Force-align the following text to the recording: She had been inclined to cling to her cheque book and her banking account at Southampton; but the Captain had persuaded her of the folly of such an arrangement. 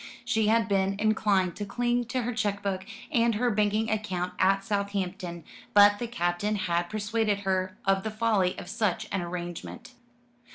She 0.25 0.47
had 0.47 0.67
been 0.67 0.95
inclined 0.97 1.55
to 1.57 1.63
cling 1.63 2.05
to 2.05 2.23
her 2.23 2.33
cheque 2.33 2.63
book 2.63 2.87
and 3.11 3.35
her 3.35 3.51
banking 3.51 3.91
account 3.91 4.33
at 4.39 4.63
Southampton; 4.63 5.43
but 5.75 5.99
the 5.99 6.07
Captain 6.07 6.55
had 6.55 6.89
persuaded 6.89 7.41
her 7.41 7.77
of 7.85 8.01
the 8.01 8.09
folly 8.09 8.57
of 8.57 8.67
such 8.67 9.07
an 9.11 9.21
arrangement. 9.21 9.91